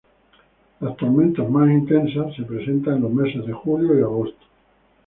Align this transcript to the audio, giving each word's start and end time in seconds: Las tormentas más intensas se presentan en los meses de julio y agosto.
Las 0.79 0.97
tormentas 0.97 1.47
más 1.47 1.69
intensas 1.69 2.35
se 2.35 2.41
presentan 2.41 2.95
en 2.95 3.01
los 3.03 3.11
meses 3.13 3.45
de 3.45 3.53
julio 3.53 3.95
y 3.95 4.01
agosto. 4.01 4.43